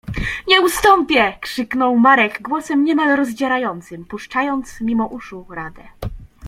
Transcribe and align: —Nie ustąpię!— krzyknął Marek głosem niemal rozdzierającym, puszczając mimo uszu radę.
—Nie 0.49 0.61
ustąpię!— 0.61 1.33
krzyknął 1.41 1.97
Marek 1.97 2.41
głosem 2.41 2.83
niemal 2.83 3.15
rozdzierającym, 3.15 4.05
puszczając 4.05 4.81
mimo 4.81 5.05
uszu 5.05 5.45
radę. 5.49 5.83